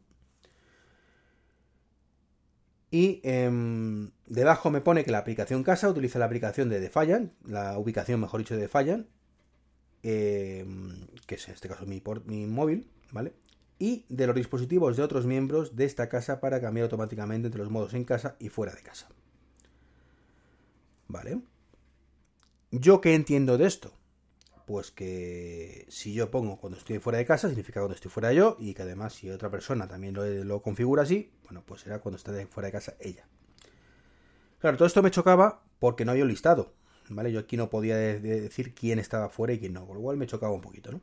Y 2.92 3.22
em, 3.24 4.12
debajo 4.28 4.70
me 4.70 4.82
pone 4.82 5.06
que 5.06 5.12
la 5.12 5.20
aplicación 5.20 5.64
casa 5.64 5.90
utiliza 5.90 6.20
la 6.20 6.26
aplicación 6.26 6.68
de 6.68 6.82
Defiant, 6.82 7.32
la 7.46 7.78
ubicación, 7.78 8.20
mejor 8.20 8.42
dicho, 8.42 8.56
de 8.56 8.62
Defiant, 8.62 9.08
em, 10.04 11.08
que 11.26 11.36
es 11.36 11.48
en 11.48 11.54
este 11.54 11.70
caso 11.70 11.86
mi, 11.86 12.04
mi 12.26 12.46
móvil, 12.48 12.92
¿vale? 13.12 13.34
Y 13.82 14.06
de 14.10 14.28
los 14.28 14.36
dispositivos 14.36 14.96
de 14.96 15.02
otros 15.02 15.26
miembros 15.26 15.76
de 15.76 15.86
esta 15.86 16.08
casa 16.08 16.40
para 16.40 16.62
cambiar 16.62 16.84
automáticamente 16.84 17.48
entre 17.48 17.62
los 17.62 17.72
modos 17.72 17.96
en 17.96 18.04
casa 18.04 18.36
y 18.38 18.50
fuera 18.50 18.74
de 18.74 18.84
casa. 18.84 19.10
¿Vale? 21.08 21.42
¿Yo 22.70 23.02
qué 23.02 23.16
entiendo 23.16 23.58
de 23.58 23.66
esto? 23.66 23.92
pues 24.72 24.90
que 24.90 25.86
si 25.90 26.14
yo 26.14 26.32
pongo 26.32 26.58
cuando 26.58 26.78
estoy 26.78 27.00
fuera 27.00 27.18
de 27.18 27.26
casa, 27.26 27.50
significa 27.50 27.82
cuando 27.82 27.96
estoy 27.96 28.10
fuera 28.10 28.32
yo, 28.32 28.56
y 28.58 28.74
que 28.74 28.84
además 28.84 29.14
si 29.14 29.30
otra 29.30 29.50
persona 29.50 29.86
también 29.86 30.16
lo, 30.16 30.62
configura 30.62 31.04
así, 31.04 31.34
bueno, 31.44 31.62
pues 31.66 31.82
será 31.82 32.00
cuando 32.00 32.16
esté 32.16 32.48
fuera 32.48 32.68
de 32.68 32.72
casa 32.72 32.96
ella. 33.02 33.28
Claro, 34.60 34.78
todo 34.78 34.88
esto 34.88 35.04
me 35.04 35.12
chocaba 35.12 35.64
porque 35.78 36.06
no 36.06 36.12
había 36.12 36.24
un 36.24 36.30
listado, 36.30 36.74
¿vale? 37.10 37.34
Yo 37.34 37.42
aquí 37.42 37.58
no 37.58 37.70
podía 37.70 37.98
decir 37.98 38.74
quién 38.74 38.98
estaba 38.98 39.28
fuera 39.28 39.52
y 39.52 39.60
quién 39.60 39.74
no, 39.74 39.86
por 39.86 39.98
lo 39.98 40.02
cual 40.04 40.16
me 40.16 40.26
chocaba 40.26 40.54
un 40.54 40.62
poquito, 40.62 40.92
¿no? 40.94 41.02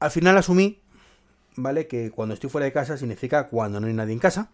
Al 0.00 0.10
final 0.10 0.36
asumí, 0.36 0.81
¿vale? 1.56 1.86
Que 1.86 2.10
cuando 2.10 2.34
estoy 2.34 2.50
fuera 2.50 2.64
de 2.64 2.72
casa 2.72 2.96
significa 2.96 3.48
cuando 3.48 3.80
no 3.80 3.86
hay 3.86 3.94
nadie 3.94 4.12
en 4.12 4.18
casa, 4.18 4.52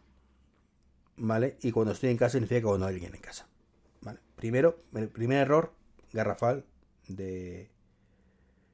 ¿vale? 1.16 1.56
Y 1.62 1.72
cuando 1.72 1.92
estoy 1.92 2.10
en 2.10 2.16
casa 2.16 2.32
significa 2.32 2.62
cuando 2.62 2.86
hay 2.86 2.94
alguien 2.94 3.14
en 3.14 3.20
casa, 3.20 3.48
¿vale? 4.00 4.20
Primero, 4.36 4.82
el 4.94 5.08
primer 5.08 5.38
error 5.38 5.72
garrafal 6.12 6.64
de, 7.08 7.70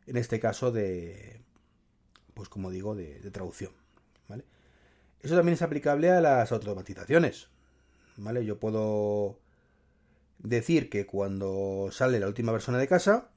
en 0.07 0.17
este 0.17 0.41
caso 0.41 0.71
de, 0.71 1.41
pues 2.35 2.49
como 2.49 2.71
digo, 2.71 2.95
de, 2.95 3.19
traducción, 3.31 3.73
¿vale? 4.29 4.45
Eso 5.21 5.37
también 5.37 5.55
es 5.55 5.63
aplicable 5.63 6.11
a 6.11 6.21
las 6.21 6.53
automatizaciones, 6.53 7.49
¿vale? 8.17 8.45
Yo 8.45 8.59
puedo 8.59 9.39
decir 10.39 10.91
que 10.91 11.07
cuando 11.07 11.89
sale 11.91 12.21
la 12.21 12.29
última 12.29 12.53
persona 12.53 12.79
de 12.79 12.89
casa, 12.89 13.31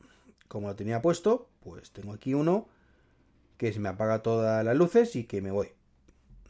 como 0.47 0.67
lo 0.67 0.75
tenía 0.75 1.01
puesto, 1.01 1.49
pues 1.61 1.91
tengo 1.91 2.13
aquí 2.13 2.33
uno 2.33 2.67
que 3.57 3.73
se 3.73 3.79
me 3.79 3.89
apaga 3.89 4.21
todas 4.23 4.63
las 4.63 4.75
luces 4.75 5.15
y 5.15 5.25
que 5.25 5.41
me 5.41 5.51
voy. 5.51 5.69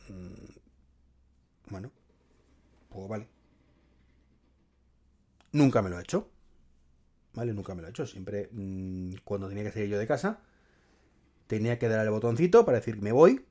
Mm, 0.09 1.71
bueno, 1.71 1.91
pues 2.89 3.07
vale. 3.07 3.27
Nunca 5.51 5.81
me 5.81 5.89
lo 5.89 5.97
ha 5.97 6.01
hecho. 6.01 6.29
¿vale? 7.37 7.53
Nunca 7.53 7.75
me 7.75 7.81
lo 7.81 7.87
he 7.87 7.91
hecho. 7.91 8.05
Siempre 8.05 8.49
mm, 8.51 9.17
cuando 9.23 9.47
tenía 9.47 9.63
que 9.63 9.71
salir 9.71 9.89
yo 9.89 9.99
de 9.99 10.07
casa, 10.07 10.39
tenía 11.45 11.79
que 11.79 11.87
dar 11.87 12.03
el 12.03 12.11
botoncito 12.11 12.65
para 12.65 12.79
decir 12.79 12.99
me 13.01 13.11
voy 13.11 13.45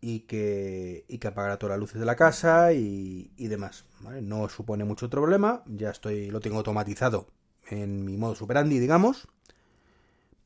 y 0.00 0.20
que, 0.20 1.06
y 1.08 1.18
que 1.18 1.28
apagara 1.28 1.58
todas 1.58 1.72
las 1.72 1.80
luces 1.80 1.98
de 1.98 2.06
la 2.06 2.16
casa 2.16 2.74
y, 2.74 3.32
demás. 3.38 3.86
No 4.22 4.48
supone 4.50 4.84
mucho 4.84 5.08
problema, 5.08 5.64
ya 5.66 5.90
estoy, 5.90 6.30
lo 6.30 6.40
tengo 6.40 6.58
automatizado 6.58 7.28
en 7.70 8.04
mi 8.04 8.16
modo 8.18 8.34
superandi, 8.34 8.78
digamos, 8.78 9.28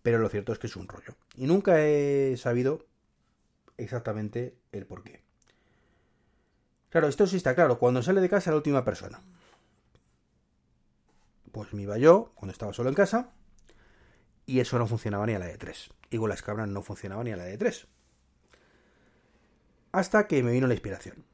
pero 0.06 0.20
lo 0.20 0.28
cierto 0.28 0.52
es 0.52 0.60
que 0.60 0.68
es 0.68 0.76
un 0.76 0.86
rollo. 0.86 1.16
Y 1.34 1.48
nunca 1.48 1.80
he 1.80 2.36
sabido 2.36 2.86
exactamente 3.76 4.56
el 4.70 4.86
por 4.86 5.02
qué. 5.02 5.24
Claro, 6.90 7.08
esto 7.08 7.26
sí 7.26 7.38
está 7.38 7.56
claro, 7.56 7.80
cuando 7.80 8.04
sale 8.04 8.20
de 8.20 8.28
casa 8.28 8.52
la 8.52 8.58
última 8.58 8.84
persona 8.84 9.20
pues 11.50 11.74
me 11.74 11.82
iba 11.82 11.98
yo 11.98 12.30
cuando 12.36 12.52
estaba 12.52 12.72
solo 12.72 12.88
en 12.88 12.94
casa 12.94 13.32
y 14.46 14.60
eso 14.60 14.78
no 14.78 14.86
funcionaba 14.86 15.26
ni 15.26 15.34
a 15.34 15.40
la 15.40 15.46
de 15.46 15.58
3. 15.58 15.90
Y 16.10 16.18
con 16.18 16.28
las 16.28 16.40
cabras 16.42 16.68
no 16.68 16.82
funcionaba 16.82 17.24
ni 17.24 17.32
a 17.32 17.36
la 17.36 17.42
de 17.42 17.58
3. 17.58 17.88
Hasta 19.90 20.28
que 20.28 20.40
me 20.44 20.52
vino 20.52 20.68
la 20.68 20.74
inspiración. 20.74 21.24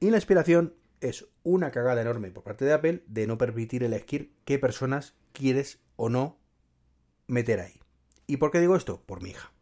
Y 0.00 0.10
la 0.10 0.16
inspiración 0.16 0.74
es 1.00 1.28
una 1.44 1.70
cagada 1.70 2.02
enorme 2.02 2.32
por 2.32 2.42
parte 2.42 2.64
de 2.64 2.72
Apple 2.72 3.04
de 3.06 3.28
no 3.28 3.38
permitir 3.38 3.84
elegir 3.84 4.34
qué 4.44 4.58
personas 4.58 5.14
quieres 5.32 5.78
o 5.94 6.08
no 6.08 6.44
meter 7.26 7.60
ahí. 7.60 7.80
¿Y 8.26 8.38
por 8.38 8.50
qué 8.50 8.60
digo 8.60 8.76
esto? 8.76 9.00
Por 9.04 9.22
mi 9.22 9.30
hija. 9.30 9.52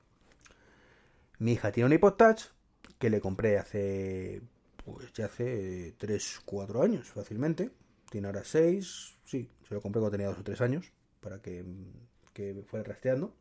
Mi 1.38 1.52
hija 1.52 1.72
tiene 1.72 1.86
un 1.86 1.92
iPod 1.92 2.14
Touch 2.14 2.42
que 2.98 3.10
le 3.10 3.20
compré 3.20 3.58
hace 3.58 4.42
pues 4.84 5.12
ya 5.12 5.26
hace 5.26 5.94
3, 5.98 6.40
4 6.44 6.82
años 6.82 7.08
fácilmente. 7.08 7.70
Tiene 8.10 8.28
ahora 8.28 8.44
6, 8.44 9.16
sí, 9.24 9.50
se 9.66 9.74
lo 9.74 9.80
compré 9.80 10.00
cuando 10.00 10.16
tenía 10.16 10.28
dos 10.28 10.38
o 10.38 10.44
tres 10.44 10.60
años, 10.60 10.92
para 11.20 11.40
que, 11.40 11.64
que 12.32 12.62
fuera 12.66 12.84
rastreando. 12.84 13.34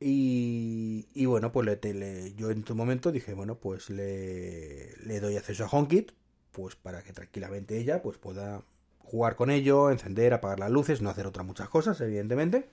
Y, 0.00 1.08
y 1.14 1.26
bueno, 1.26 1.52
pues 1.52 1.66
le, 1.66 2.34
yo 2.34 2.50
en 2.50 2.64
tu 2.64 2.74
momento 2.74 3.12
dije, 3.12 3.32
bueno, 3.34 3.58
pues 3.58 3.90
le, 3.90 4.96
le 5.04 5.20
doy 5.20 5.36
acceso 5.36 5.64
a 5.64 5.68
HomeKit, 5.68 6.12
pues 6.52 6.74
para 6.76 7.02
que 7.02 7.12
tranquilamente 7.12 7.78
ella 7.78 8.02
pues 8.02 8.18
pueda 8.18 8.62
jugar 9.06 9.36
con 9.36 9.50
ello, 9.50 9.90
encender, 9.90 10.34
apagar 10.34 10.58
las 10.58 10.70
luces, 10.70 11.00
no 11.00 11.10
hacer 11.10 11.26
otras 11.26 11.46
muchas 11.46 11.68
cosas, 11.68 12.00
evidentemente. 12.00 12.70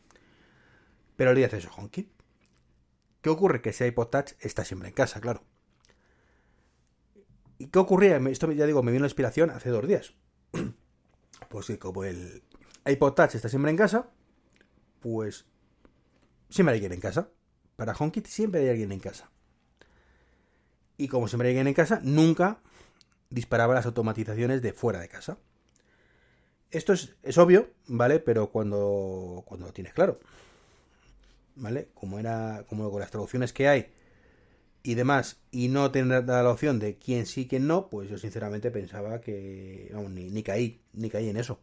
Pero 1.15 1.33
doy 1.33 1.43
acceso 1.43 1.69
a 1.69 1.75
HomeKit. 1.75 2.11
¿Qué 3.21 3.29
ocurre? 3.29 3.61
Que 3.61 3.69
ese 3.69 3.87
iPod 3.87 4.07
Touch 4.07 4.31
está 4.39 4.65
siempre 4.65 4.89
en 4.89 4.95
casa, 4.95 5.21
claro. 5.21 5.43
¿Y 7.57 7.67
qué 7.67 7.79
ocurría? 7.79 8.17
Esto 8.17 8.51
ya 8.51 8.65
digo, 8.65 8.83
me 8.83 8.91
vino 8.91 9.03
la 9.03 9.07
inspiración 9.07 9.51
hace 9.51 9.69
dos 9.69 9.87
días. 9.87 10.15
pues 11.49 11.67
que 11.67 11.79
como 11.79 12.03
el 12.03 12.43
iPod 12.85 13.13
Touch 13.13 13.35
está 13.35 13.47
siempre 13.47 13.71
en 13.71 13.77
casa, 13.77 14.09
pues 14.99 15.45
siempre 16.49 16.73
hay 16.73 16.77
alguien 16.77 16.93
en 16.93 16.99
casa. 16.99 17.29
Para 17.75 17.93
HomeKit 17.93 18.25
siempre 18.25 18.61
hay 18.61 18.69
alguien 18.69 18.91
en 18.91 18.99
casa. 18.99 19.29
Y 20.97 21.07
como 21.07 21.27
siempre 21.27 21.47
hay 21.47 21.53
alguien 21.53 21.67
en 21.67 21.73
casa, 21.73 22.01
nunca 22.03 22.59
disparaba 23.29 23.73
las 23.73 23.85
automatizaciones 23.85 24.61
de 24.61 24.73
fuera 24.73 24.99
de 24.99 25.09
casa. 25.09 25.37
Esto 26.73 26.93
es, 26.93 27.37
obvio, 27.37 27.69
¿vale? 27.87 28.19
Pero 28.19 28.49
cuando, 28.49 29.43
cuando 29.45 29.67
lo 29.67 29.73
tienes 29.73 29.93
claro. 29.93 30.19
¿Vale? 31.55 31.89
Como 31.93 32.19
era. 32.19 32.65
Como 32.67 32.89
con 32.91 32.99
las 32.99 33.11
traducciones 33.11 33.53
que 33.53 33.67
hay 33.67 33.91
y 34.83 34.95
demás, 34.95 35.39
y 35.49 35.69
no 35.69 35.91
tener 35.91 36.25
la 36.25 36.49
opción 36.49 36.77
de 36.77 36.97
quién 36.97 37.25
sí, 37.25 37.47
quién 37.47 37.67
no, 37.67 37.89
pues 37.89 38.09
yo 38.09 38.17
sinceramente 38.17 38.69
pensaba 38.69 39.21
que, 39.21 39.89
vamos, 39.93 40.11
ni, 40.11 40.43
caí, 40.43 40.81
ni 40.91 41.09
caí 41.09 41.29
en 41.29 41.37
eso. 41.37 41.61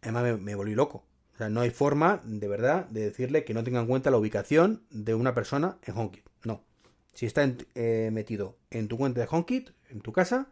Además 0.00 0.40
me, 0.40 0.54
volví 0.54 0.74
loco. 0.74 1.04
O 1.34 1.36
sea, 1.36 1.50
no 1.50 1.60
hay 1.60 1.70
forma, 1.70 2.22
de 2.24 2.48
verdad, 2.48 2.86
de 2.88 3.02
decirle 3.02 3.44
que 3.44 3.52
no 3.52 3.64
tenga 3.64 3.80
en 3.80 3.86
cuenta 3.86 4.10
la 4.10 4.16
ubicación 4.16 4.86
de 4.90 5.14
una 5.14 5.34
persona 5.34 5.78
en 5.82 5.96
HomeKit. 5.96 6.24
No. 6.44 6.64
Si 7.12 7.26
está 7.26 7.52
eh, 7.74 8.08
metido 8.10 8.56
en 8.70 8.88
tu 8.88 8.96
cuenta 8.96 9.20
de 9.20 9.28
HomeKit, 9.30 9.70
en 9.90 10.00
tu 10.00 10.12
casa, 10.12 10.48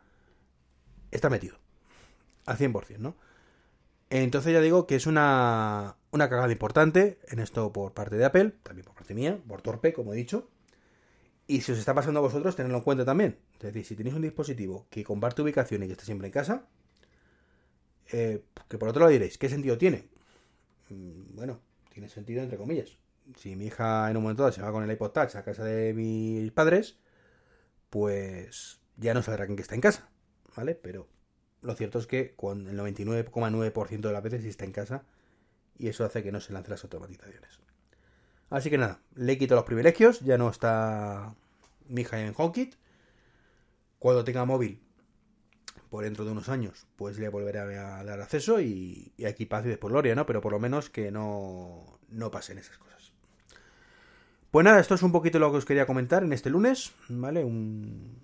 está 1.10 1.30
metido. 1.30 1.61
Al 2.46 2.58
100%, 2.58 2.98
¿no? 2.98 3.16
Entonces 4.10 4.52
ya 4.52 4.60
digo 4.60 4.86
que 4.86 4.96
es 4.96 5.06
una, 5.06 5.96
una 6.10 6.28
cagada 6.28 6.52
importante 6.52 7.18
en 7.28 7.38
esto 7.38 7.72
por 7.72 7.94
parte 7.94 8.16
de 8.16 8.24
Apple, 8.24 8.52
también 8.62 8.84
por 8.84 8.94
parte 8.94 9.14
mía, 9.14 9.40
por 9.48 9.62
torpe, 9.62 9.92
como 9.94 10.12
he 10.12 10.16
dicho. 10.16 10.50
Y 11.46 11.62
si 11.62 11.72
os 11.72 11.78
está 11.78 11.94
pasando 11.94 12.20
a 12.20 12.22
vosotros, 12.22 12.54
tenedlo 12.54 12.78
en 12.78 12.84
cuenta 12.84 13.04
también. 13.04 13.38
Es 13.54 13.60
decir, 13.60 13.84
si 13.84 13.96
tenéis 13.96 14.14
un 14.14 14.22
dispositivo 14.22 14.86
que 14.90 15.02
comparte 15.02 15.42
ubicación 15.42 15.82
y 15.82 15.86
que 15.86 15.92
está 15.92 16.04
siempre 16.04 16.28
en 16.28 16.32
casa, 16.32 16.66
eh, 18.12 18.44
que 18.68 18.78
por 18.78 18.88
otro 18.88 19.00
lado 19.00 19.12
diréis, 19.12 19.38
¿qué 19.38 19.48
sentido 19.48 19.78
tiene? 19.78 20.08
Mm, 20.90 21.34
bueno, 21.34 21.60
tiene 21.90 22.08
sentido 22.08 22.42
entre 22.42 22.58
comillas. 22.58 22.98
Si 23.36 23.56
mi 23.56 23.66
hija 23.66 24.10
en 24.10 24.16
un 24.16 24.24
momento 24.24 24.42
dado 24.42 24.52
se 24.52 24.62
va 24.62 24.72
con 24.72 24.84
el 24.84 24.90
iPod 24.90 25.12
Touch 25.12 25.36
a 25.36 25.44
casa 25.44 25.64
de 25.64 25.94
mis 25.94 26.50
padres, 26.52 26.98
pues 27.88 28.80
ya 28.96 29.14
no 29.14 29.22
sabrá 29.22 29.46
quién 29.46 29.58
está 29.58 29.74
en 29.74 29.80
casa, 29.80 30.10
¿vale? 30.56 30.74
Pero 30.74 31.08
lo 31.62 31.74
cierto 31.74 31.98
es 31.98 32.06
que 32.06 32.34
con 32.34 32.68
el 32.68 32.78
99,9% 32.78 34.00
de 34.00 34.12
las 34.12 34.22
veces 34.22 34.44
está 34.44 34.64
en 34.64 34.72
casa 34.72 35.04
y 35.78 35.88
eso 35.88 36.04
hace 36.04 36.22
que 36.22 36.32
no 36.32 36.40
se 36.40 36.52
lancen 36.52 36.72
las 36.72 36.84
automatizaciones. 36.84 37.60
Así 38.50 38.68
que 38.68 38.78
nada, 38.78 39.00
le 39.14 39.38
quito 39.38 39.54
los 39.54 39.64
privilegios, 39.64 40.20
ya 40.20 40.36
no 40.36 40.50
está 40.50 41.34
mi 41.88 42.02
hija 42.02 42.20
en 42.20 42.34
HomeKit. 42.36 42.74
Cuando 43.98 44.24
tenga 44.24 44.44
móvil, 44.44 44.80
por 45.88 46.04
dentro 46.04 46.24
de 46.24 46.32
unos 46.32 46.48
años, 46.48 46.86
pues 46.96 47.18
le 47.18 47.28
volveré 47.28 47.60
a 47.60 48.02
dar 48.04 48.20
acceso 48.20 48.60
y, 48.60 49.12
y 49.16 49.24
aquí 49.24 49.46
paz 49.46 49.64
y 49.64 49.68
después 49.68 49.92
gloria, 49.92 50.14
¿no? 50.14 50.26
Pero 50.26 50.40
por 50.40 50.52
lo 50.52 50.58
menos 50.58 50.90
que 50.90 51.10
no, 51.10 51.98
no 52.08 52.30
pasen 52.30 52.58
esas 52.58 52.78
cosas. 52.78 53.12
Pues 54.50 54.64
nada, 54.64 54.80
esto 54.80 54.94
es 54.96 55.02
un 55.02 55.12
poquito 55.12 55.38
lo 55.38 55.50
que 55.50 55.58
os 55.58 55.64
quería 55.64 55.86
comentar 55.86 56.24
en 56.24 56.32
este 56.32 56.50
lunes, 56.50 56.92
¿vale? 57.08 57.44
Un, 57.44 58.18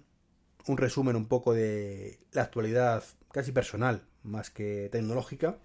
un 0.68 0.76
resumen 0.76 1.16
un 1.16 1.26
poco 1.26 1.54
de 1.54 2.18
la 2.32 2.42
actualidad 2.42 3.02
casi 3.32 3.52
personal, 3.52 4.02
más 4.22 4.50
que 4.50 4.88
tecnológica. 4.90 5.58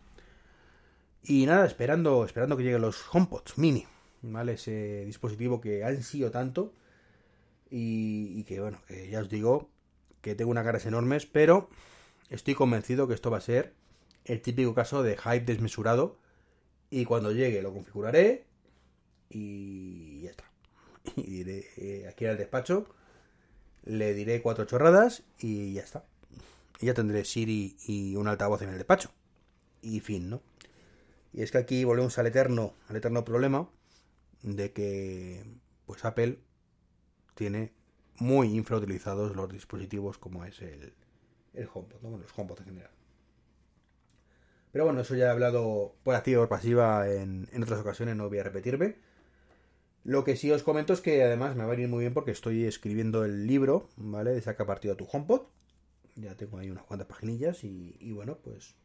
Y 1.23 1.45
nada, 1.45 1.65
esperando, 1.65 2.25
esperando 2.25 2.57
que 2.57 2.63
lleguen 2.63 2.81
los 2.81 3.03
HomePods 3.13 3.57
mini, 3.57 3.85
¿vale? 4.21 4.53
Ese 4.53 5.05
dispositivo 5.05 5.61
que 5.61 5.83
han 5.83 6.01
sido 6.03 6.31
tanto 6.31 6.73
y, 7.69 8.39
y 8.39 8.43
que, 8.43 8.59
bueno, 8.59 8.81
que 8.87 9.09
ya 9.09 9.19
os 9.19 9.29
digo 9.29 9.69
que 10.21 10.35
tengo 10.35 10.51
unas 10.51 10.65
ganas 10.65 10.85
enormes, 10.85 11.25
pero 11.25 11.69
estoy 12.29 12.55
convencido 12.55 13.07
que 13.07 13.13
esto 13.13 13.31
va 13.31 13.37
a 13.37 13.41
ser 13.41 13.73
el 14.25 14.41
típico 14.41 14.73
caso 14.73 15.03
de 15.03 15.17
hype 15.17 15.45
desmesurado 15.45 16.17
y 16.89 17.05
cuando 17.05 17.31
llegue 17.31 17.61
lo 17.61 17.73
configuraré 17.73 18.45
y 19.29 20.21
ya 20.21 20.31
está. 20.31 20.45
Y 21.17 21.43
diré 21.43 21.65
eh, 21.77 22.07
aquí 22.07 22.25
al 22.25 22.37
despacho, 22.37 22.87
le 23.85 24.13
diré 24.13 24.41
cuatro 24.41 24.65
chorradas 24.65 25.23
y 25.39 25.73
ya 25.73 25.81
está. 25.81 26.05
Y 26.79 26.87
ya 26.87 26.93
tendré 26.93 27.25
Siri 27.25 27.77
y 27.85 28.15
un 28.15 28.27
altavoz 28.27 28.61
en 28.61 28.69
el 28.69 28.77
despacho. 28.77 29.11
Y 29.81 29.99
fin, 29.99 30.29
¿no? 30.29 30.41
Y 31.33 31.41
es 31.41 31.51
que 31.51 31.57
aquí 31.57 31.83
volvemos 31.83 32.17
al 32.19 32.27
eterno, 32.27 32.73
al 32.89 32.95
eterno 32.95 33.25
problema 33.25 33.69
de 34.43 34.71
que 34.71 35.43
pues 35.85 36.05
Apple 36.05 36.39
tiene 37.35 37.73
muy 38.17 38.55
infrautilizados 38.55 39.35
los 39.35 39.49
dispositivos 39.49 40.17
como 40.17 40.45
es 40.45 40.61
el, 40.61 40.93
el 41.53 41.69
¿no? 42.01 42.17
los 42.17 42.37
HomePod 42.37 42.59
en 42.59 42.65
general. 42.65 42.91
Pero 44.71 44.85
bueno, 44.85 45.01
eso 45.01 45.15
ya 45.15 45.27
he 45.27 45.29
hablado 45.29 45.95
por 46.03 46.15
activa 46.15 46.39
o 46.39 46.43
por 46.43 46.57
pasiva 46.57 47.07
en, 47.07 47.47
en, 47.51 47.63
otras 47.63 47.79
ocasiones, 47.79 48.15
no 48.15 48.27
voy 48.27 48.39
a 48.39 48.43
repetirme. 48.43 48.95
Lo 50.03 50.25
que 50.25 50.35
sí 50.35 50.51
os 50.51 50.63
comento 50.63 50.91
es 50.91 50.99
que 50.99 51.23
además 51.23 51.55
me 51.55 51.63
va 51.63 51.69
a 51.69 51.75
venir 51.75 51.87
muy 51.87 52.01
bien 52.01 52.13
porque 52.13 52.31
estoy 52.31 52.65
escribiendo 52.65 53.23
el 53.23 53.47
libro, 53.47 53.87
¿vale? 53.95 54.31
De 54.31 54.41
saca 54.41 54.65
partido 54.65 54.93
a 54.93 54.97
tu 54.97 55.07
HomePod. 55.09 55.43
Ya 56.15 56.35
tengo 56.35 56.57
ahí 56.57 56.69
unas 56.69 56.83
cuantas 56.83 57.07
paginillas 57.07 57.63
y, 57.63 58.11
bueno, 58.11 58.37
pues 58.43 58.75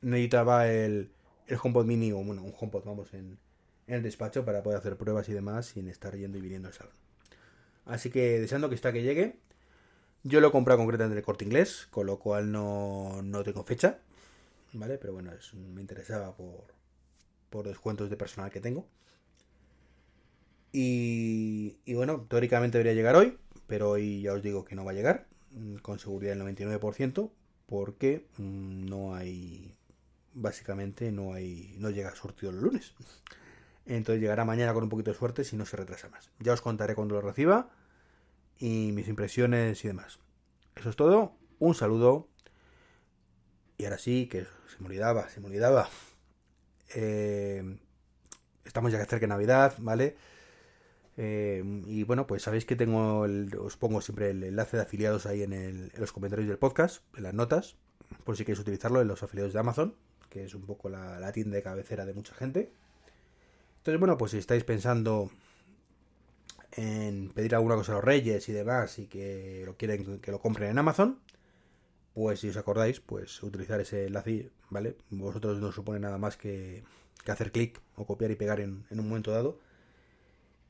necesitaba 0.00 0.68
el, 0.68 1.10
el 1.48 1.58
HomePod 1.60 1.86
mini 1.86 2.12
o 2.12 2.22
bueno, 2.22 2.42
un 2.42 2.54
HomePod, 2.58 2.84
vamos, 2.84 3.12
en, 3.14 3.36
el 3.86 4.02
despacho 4.02 4.44
para 4.44 4.62
poder 4.62 4.78
hacer 4.78 4.96
pruebas 4.96 5.28
y 5.28 5.32
demás 5.32 5.66
sin 5.66 5.88
estar 5.88 6.16
yendo 6.16 6.38
y 6.38 6.40
viniendo 6.40 6.68
al 6.68 6.74
salón. 6.74 6.94
Así 7.84 8.10
que 8.10 8.40
deseando 8.40 8.68
que 8.68 8.76
está 8.76 8.92
que 8.92 9.02
llegue. 9.02 9.36
Yo 10.22 10.40
lo 10.40 10.48
he 10.48 10.52
comprado 10.52 10.78
concretamente 10.78 11.14
en 11.14 11.18
el 11.18 11.24
corte 11.24 11.44
inglés, 11.44 11.86
con 11.90 12.06
lo 12.06 12.18
cual 12.18 12.50
no, 12.50 13.20
no 13.22 13.42
tengo 13.42 13.62
fecha. 13.64 13.98
¿Vale? 14.72 14.96
Pero 14.98 15.12
bueno, 15.12 15.32
me 15.74 15.80
interesaba 15.82 16.34
por, 16.34 16.64
por 17.50 17.68
descuentos 17.68 18.08
de 18.08 18.16
personal 18.16 18.50
que 18.50 18.60
tengo. 18.60 18.86
Y, 20.76 21.76
y, 21.84 21.94
bueno, 21.94 22.26
teóricamente 22.28 22.78
debería 22.78 22.96
llegar 22.96 23.14
hoy, 23.14 23.38
pero 23.68 23.90
hoy 23.90 24.22
ya 24.22 24.32
os 24.32 24.42
digo 24.42 24.64
que 24.64 24.74
no 24.74 24.84
va 24.84 24.90
a 24.90 24.94
llegar, 24.94 25.28
con 25.82 26.00
seguridad 26.00 26.32
el 26.32 26.42
99%, 26.42 27.30
porque 27.66 28.26
no 28.38 29.14
hay, 29.14 29.72
básicamente 30.32 31.12
no 31.12 31.32
hay, 31.32 31.76
no 31.78 31.90
llega 31.90 32.12
surtido 32.16 32.50
el 32.50 32.58
lunes. 32.58 32.92
Entonces 33.86 34.20
llegará 34.20 34.44
mañana 34.44 34.74
con 34.74 34.82
un 34.82 34.88
poquito 34.88 35.12
de 35.12 35.16
suerte 35.16 35.44
si 35.44 35.56
no 35.56 35.64
se 35.64 35.76
retrasa 35.76 36.08
más. 36.08 36.32
Ya 36.40 36.52
os 36.52 36.60
contaré 36.60 36.96
cuando 36.96 37.14
lo 37.14 37.20
reciba 37.20 37.70
y 38.58 38.90
mis 38.90 39.06
impresiones 39.06 39.84
y 39.84 39.86
demás. 39.86 40.18
Eso 40.74 40.90
es 40.90 40.96
todo. 40.96 41.36
Un 41.60 41.76
saludo. 41.76 42.26
Y 43.78 43.84
ahora 43.84 43.98
sí, 43.98 44.26
que 44.26 44.42
se 44.42 44.80
me 44.80 44.86
olvidaba, 44.86 45.28
se 45.28 45.40
me 45.40 45.46
olvidaba. 45.46 45.88
Eh, 46.96 47.78
estamos 48.64 48.90
ya 48.90 48.98
cerca 48.98 49.20
de 49.20 49.28
Navidad, 49.28 49.76
¿vale? 49.78 50.16
Eh, 51.16 51.62
y 51.86 52.02
bueno, 52.02 52.26
pues 52.26 52.42
sabéis 52.42 52.64
que 52.64 52.76
tengo, 52.76 53.24
el, 53.24 53.56
os 53.56 53.76
pongo 53.76 54.00
siempre 54.00 54.30
el 54.30 54.42
enlace 54.42 54.76
de 54.76 54.82
afiliados 54.82 55.26
ahí 55.26 55.42
en, 55.42 55.52
el, 55.52 55.92
los 55.96 56.12
comentarios 56.12 56.48
del 56.48 56.58
podcast, 56.58 57.02
en 57.16 57.22
las 57.22 57.34
notas, 57.34 57.76
por 58.24 58.36
si 58.36 58.44
queréis 58.44 58.60
utilizarlo 58.60 59.00
en 59.00 59.08
los 59.08 59.22
afiliados 59.22 59.52
de 59.52 59.60
Amazon, 59.60 59.94
que 60.28 60.44
es 60.44 60.54
un 60.54 60.66
poco 60.66 60.88
la, 60.88 61.30
tienda 61.32 61.56
de 61.56 61.62
cabecera 61.62 62.04
de 62.04 62.14
mucha 62.14 62.34
gente. 62.34 62.72
Entonces, 63.78 64.00
bueno, 64.00 64.16
pues 64.18 64.32
si 64.32 64.38
estáis 64.38 64.64
pensando 64.64 65.30
en 66.72 67.30
pedir 67.30 67.54
alguna 67.54 67.76
cosa 67.76 67.92
a 67.92 67.94
los 67.96 68.04
reyes 68.04 68.48
y 68.48 68.52
demás 68.52 68.98
y 68.98 69.06
que 69.06 69.62
lo 69.64 69.76
quieren 69.76 70.18
que 70.20 70.32
lo 70.32 70.40
compren 70.40 70.70
en 70.70 70.78
Amazon, 70.78 71.20
pues 72.14 72.40
si 72.40 72.48
os 72.48 72.56
acordáis, 72.56 73.00
pues 73.00 73.42
utilizar 73.42 73.80
ese 73.80 74.06
enlace, 74.06 74.50
¿vale? 74.70 74.96
Vosotros 75.10 75.60
no 75.60 75.72
supone 75.72 76.00
nada 76.00 76.16
más 76.16 76.36
que, 76.36 76.84
que 77.24 77.32
hacer 77.32 77.50
clic 77.50 77.80
o 77.96 78.06
copiar 78.06 78.30
y 78.30 78.36
pegar 78.36 78.60
en, 78.60 78.86
un 78.90 79.08
momento 79.08 79.32
dado. 79.32 79.58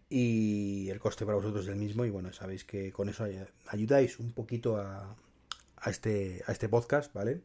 Y 0.08 0.88
el 0.90 1.00
coste 1.00 1.24
para 1.24 1.36
vosotros 1.36 1.64
es 1.64 1.70
el 1.70 1.76
mismo. 1.76 2.04
Y 2.04 2.10
bueno, 2.10 2.32
sabéis 2.32 2.64
que 2.64 2.92
con 2.92 3.08
eso 3.08 3.26
ayudáis 3.66 4.18
un 4.18 4.32
poquito 4.32 4.76
a, 4.76 5.16
a 5.76 5.90
este, 5.90 6.42
a 6.46 6.52
este 6.52 6.68
podcast, 6.68 7.12
¿vale? 7.12 7.42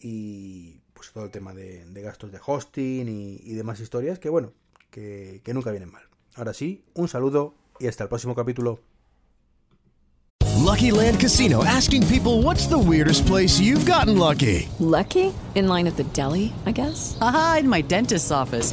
Y 0.00 0.80
pues 0.92 1.12
todo 1.12 1.24
el 1.24 1.30
tema 1.30 1.54
de, 1.54 1.84
de 1.86 2.02
gastos 2.02 2.32
de 2.32 2.40
hosting 2.44 3.08
y, 3.08 3.40
y, 3.42 3.54
demás 3.54 3.80
historias 3.80 4.18
que 4.18 4.28
bueno, 4.28 4.52
que, 4.90 5.40
que 5.44 5.54
nunca 5.54 5.70
vienen 5.70 5.92
mal. 5.92 6.02
Ahora 6.34 6.54
sí, 6.54 6.84
un 6.94 7.08
saludo 7.08 7.54
y 7.78 7.86
hasta 7.86 8.04
el 8.04 8.08
próximo 8.08 8.34
capítulo. 8.34 8.80
Lucky 10.62 10.92
Land 10.92 11.18
Casino 11.20 11.64
asking 11.64 12.06
people 12.06 12.42
what's 12.42 12.66
the 12.66 12.78
weirdest 12.78 13.26
place 13.26 13.58
you've 13.58 13.84
gotten 13.84 14.16
lucky? 14.16 14.68
Lucky? 14.78 15.32
In 15.54 15.68
line 15.68 15.86
at 15.86 15.96
the 15.96 16.04
deli, 16.14 16.52
I 16.66 16.72
guess? 16.72 17.18
Aha, 17.20 17.58
in 17.60 17.68
my 17.68 17.82
dentist's 17.82 18.30
office. 18.30 18.72